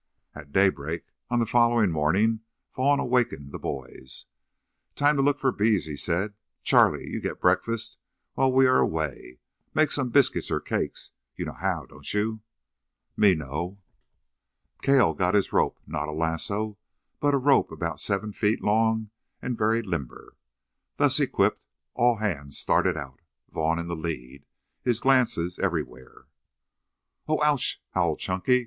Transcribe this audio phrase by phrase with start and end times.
[0.33, 2.39] At daybreak, on the following morning,
[2.75, 4.25] Vaughn awakened the boys.
[4.95, 6.33] "Time to look for bees," he said.
[6.63, 7.97] "Charlie, you get breakfast
[8.33, 9.37] while we are away.
[9.75, 11.11] Make some biscuit or cakes.
[11.35, 12.41] You know how, don't you?"
[13.15, 13.77] "Me know."
[14.81, 16.79] Cale got his rope not a lasso,
[17.19, 20.35] but a rope about seven feet long and very limber.
[20.97, 23.19] Thus equipped, all hands started out,
[23.51, 24.47] Vaughn in the lead,
[24.81, 26.25] his glances everywhere.
[27.29, 28.59] "Ou ouch!" howled Chunky.